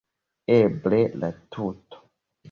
[0.53, 2.01] Eble la tuto.